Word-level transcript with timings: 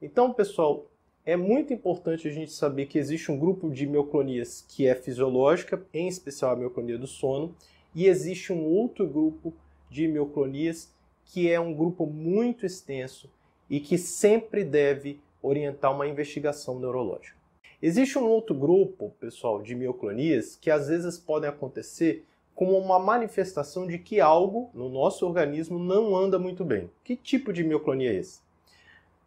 Então, 0.00 0.32
pessoal, 0.32 0.86
é 1.26 1.36
muito 1.36 1.72
importante 1.72 2.28
a 2.28 2.30
gente 2.30 2.52
saber 2.52 2.86
que 2.86 2.98
existe 2.98 3.32
um 3.32 3.38
grupo 3.38 3.68
de 3.68 3.84
mioclonias 3.84 4.64
que 4.68 4.86
é 4.86 4.94
fisiológica, 4.94 5.82
em 5.92 6.06
especial 6.06 6.52
a 6.52 6.56
mioclonia 6.56 6.96
do 6.96 7.06
sono, 7.08 7.52
e 7.92 8.06
existe 8.06 8.52
um 8.52 8.64
outro 8.64 9.08
grupo 9.08 9.52
de 9.90 10.06
mioclonias 10.06 10.88
que 11.24 11.50
é 11.50 11.58
um 11.58 11.74
grupo 11.74 12.06
muito 12.06 12.64
extenso 12.64 13.28
e 13.68 13.80
que 13.80 13.98
sempre 13.98 14.62
deve 14.62 15.20
orientar 15.42 15.92
uma 15.92 16.06
investigação 16.06 16.78
neurológica. 16.78 17.36
Existe 17.82 18.18
um 18.18 18.26
outro 18.26 18.54
grupo, 18.54 19.12
pessoal, 19.18 19.60
de 19.60 19.74
mioclonias 19.74 20.56
que 20.56 20.70
às 20.70 20.86
vezes 20.86 21.18
podem 21.18 21.50
acontecer 21.50 22.24
como 22.54 22.78
uma 22.78 23.00
manifestação 23.00 23.86
de 23.86 23.98
que 23.98 24.20
algo 24.20 24.70
no 24.72 24.88
nosso 24.88 25.26
organismo 25.26 25.78
não 25.78 26.16
anda 26.16 26.38
muito 26.38 26.64
bem. 26.64 26.88
Que 27.02 27.16
tipo 27.16 27.52
de 27.52 27.64
mioclonia 27.64 28.12
é 28.12 28.16
esse? 28.16 28.40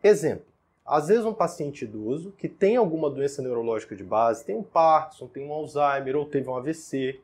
Exemplo: 0.03 0.50
às 0.85 1.07
vezes 1.07 1.25
um 1.25 1.33
paciente 1.33 1.85
idoso 1.85 2.33
que 2.37 2.49
tem 2.49 2.75
alguma 2.75 3.09
doença 3.09 3.41
neurológica 3.41 3.95
de 3.95 4.03
base, 4.03 4.45
tem 4.45 4.55
um 4.55 4.63
Parkinson, 4.63 5.27
tem 5.27 5.47
um 5.47 5.53
Alzheimer, 5.53 6.15
ou 6.15 6.25
teve 6.25 6.49
um 6.49 6.55
AVC, 6.55 7.19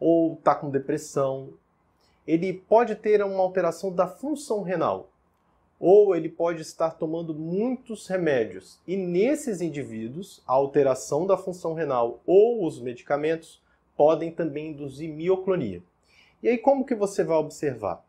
ou 0.00 0.34
está 0.34 0.54
com 0.54 0.70
depressão, 0.70 1.50
ele 2.26 2.52
pode 2.52 2.94
ter 2.96 3.22
uma 3.22 3.42
alteração 3.42 3.92
da 3.92 4.06
função 4.06 4.62
renal, 4.62 5.10
ou 5.78 6.16
ele 6.16 6.28
pode 6.28 6.62
estar 6.62 6.92
tomando 6.92 7.34
muitos 7.34 8.06
remédios. 8.06 8.80
E 8.86 8.96
nesses 8.96 9.60
indivíduos, 9.60 10.42
a 10.46 10.54
alteração 10.54 11.26
da 11.26 11.36
função 11.36 11.74
renal 11.74 12.20
ou 12.26 12.66
os 12.66 12.80
medicamentos 12.80 13.62
podem 13.96 14.32
também 14.32 14.70
induzir 14.70 15.12
mioclonia. 15.12 15.82
E 16.42 16.48
aí 16.48 16.58
como 16.58 16.84
que 16.84 16.94
você 16.94 17.22
vai 17.22 17.36
observar? 17.36 18.04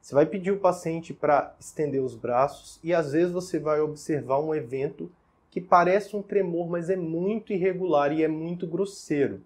Você 0.00 0.14
vai 0.14 0.26
pedir 0.26 0.50
o 0.50 0.60
paciente 0.60 1.12
para 1.12 1.54
estender 1.60 2.02
os 2.02 2.14
braços 2.14 2.78
e 2.82 2.94
às 2.94 3.12
vezes 3.12 3.32
você 3.32 3.58
vai 3.58 3.80
observar 3.80 4.40
um 4.40 4.54
evento 4.54 5.10
que 5.50 5.60
parece 5.60 6.16
um 6.16 6.22
tremor, 6.22 6.68
mas 6.68 6.88
é 6.88 6.96
muito 6.96 7.52
irregular 7.52 8.12
e 8.12 8.22
é 8.22 8.28
muito 8.28 8.66
grosseiro. 8.66 9.42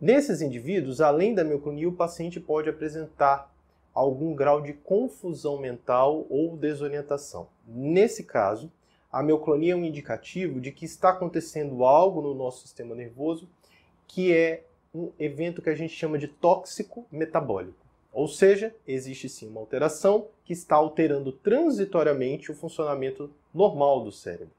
Nesses 0.00 0.40
indivíduos, 0.40 1.00
além 1.00 1.34
da 1.34 1.44
mioclonia, 1.44 1.88
o 1.88 1.92
paciente 1.92 2.40
pode 2.40 2.68
apresentar 2.68 3.52
algum 3.94 4.34
grau 4.34 4.60
de 4.60 4.72
confusão 4.72 5.58
mental 5.58 6.26
ou 6.28 6.56
desorientação. 6.56 7.46
Nesse 7.66 8.24
caso, 8.24 8.72
a 9.12 9.22
mioclonia 9.22 9.74
é 9.74 9.76
um 9.76 9.84
indicativo 9.84 10.60
de 10.60 10.72
que 10.72 10.84
está 10.84 11.10
acontecendo 11.10 11.84
algo 11.84 12.22
no 12.22 12.34
nosso 12.34 12.62
sistema 12.62 12.94
nervoso 12.94 13.48
que 14.08 14.32
é 14.32 14.64
um 14.94 15.10
evento 15.18 15.62
que 15.62 15.70
a 15.70 15.74
gente 15.74 15.94
chama 15.94 16.18
de 16.18 16.28
tóxico 16.28 17.06
metabólico. 17.10 17.76
Ou 18.12 18.28
seja, 18.28 18.74
existe 18.86 19.28
sim 19.28 19.48
uma 19.48 19.60
alteração 19.60 20.28
que 20.44 20.52
está 20.52 20.76
alterando 20.76 21.32
transitoriamente 21.32 22.52
o 22.52 22.54
funcionamento 22.54 23.30
normal 23.54 24.04
do 24.04 24.12
cérebro. 24.12 24.54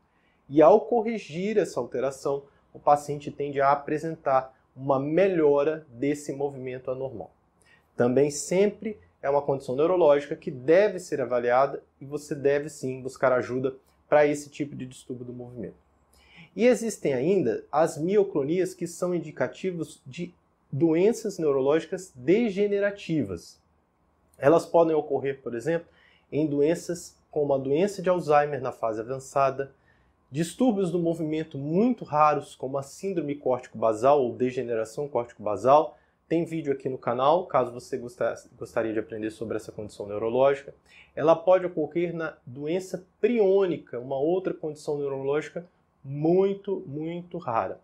E 0.49 0.61
ao 0.61 0.81
corrigir 0.81 1.57
essa 1.57 1.79
alteração, 1.79 2.43
o 2.73 2.79
paciente 2.79 3.29
tende 3.29 3.61
a 3.61 3.71
apresentar 3.71 4.53
uma 4.75 4.99
melhora 4.99 5.85
desse 5.89 6.33
movimento 6.33 6.89
anormal. 6.89 7.31
Também 7.95 8.31
sempre 8.31 8.97
é 9.21 9.29
uma 9.29 9.41
condição 9.41 9.75
neurológica 9.75 10.35
que 10.35 10.49
deve 10.49 10.99
ser 10.99 11.21
avaliada 11.21 11.81
e 12.01 12.05
você 12.05 12.33
deve 12.33 12.69
sim 12.69 13.01
buscar 13.01 13.31
ajuda 13.31 13.75
para 14.09 14.25
esse 14.25 14.49
tipo 14.49 14.75
de 14.75 14.85
distúrbio 14.85 15.25
do 15.25 15.33
movimento. 15.33 15.75
E 16.55 16.65
existem 16.65 17.13
ainda 17.13 17.63
as 17.71 17.97
mioclonias 17.97 18.73
que 18.73 18.85
são 18.85 19.13
indicativos 19.13 20.01
de 20.05 20.33
doenças 20.73 21.37
neurológicas 21.37 22.11
degenerativas. 22.15 23.61
Elas 24.39 24.65
podem 24.65 24.95
ocorrer, 24.95 25.39
por 25.39 25.53
exemplo, 25.53 25.87
em 26.31 26.47
doenças 26.47 27.15
como 27.29 27.53
a 27.53 27.59
doença 27.59 28.01
de 28.01 28.09
Alzheimer 28.09 28.59
na 28.59 28.71
fase 28.71 28.99
avançada, 28.99 29.71
distúrbios 30.31 30.91
do 30.91 30.97
movimento 30.97 31.59
muito 31.59 32.03
raros, 32.03 32.55
como 32.55 32.79
a 32.79 32.81
síndrome 32.81 33.35
córtico-basal 33.35 34.19
ou 34.19 34.33
degeneração 34.33 35.07
córtico-basal. 35.07 35.95
Tem 36.27 36.43
vídeo 36.43 36.73
aqui 36.73 36.89
no 36.89 36.97
canal, 36.97 37.45
caso 37.45 37.71
você 37.71 37.95
gostaria 38.57 38.93
de 38.93 38.97
aprender 38.97 39.29
sobre 39.29 39.57
essa 39.57 39.71
condição 39.71 40.07
neurológica. 40.07 40.73
Ela 41.15 41.35
pode 41.35 41.67
ocorrer 41.67 42.15
na 42.15 42.35
doença 42.47 43.05
priônica, 43.21 43.99
uma 43.99 44.17
outra 44.17 44.55
condição 44.55 44.97
neurológica 44.97 45.67
muito, 46.03 46.83
muito 46.87 47.37
rara. 47.37 47.79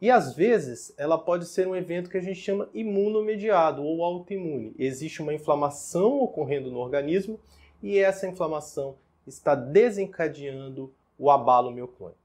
E 0.00 0.10
às 0.10 0.34
vezes 0.34 0.94
ela 0.98 1.16
pode 1.16 1.46
ser 1.46 1.66
um 1.66 1.74
evento 1.74 2.10
que 2.10 2.18
a 2.18 2.22
gente 2.22 2.40
chama 2.40 2.68
imunomediado 2.74 3.82
ou 3.82 4.04
autoimune. 4.04 4.74
Existe 4.78 5.22
uma 5.22 5.32
inflamação 5.32 6.20
ocorrendo 6.20 6.70
no 6.70 6.78
organismo 6.78 7.40
e 7.82 7.98
essa 7.98 8.26
inflamação 8.26 8.96
está 9.26 9.54
desencadeando 9.54 10.92
o 11.18 11.30
abalo 11.30 11.70
mioclônico. 11.70 12.18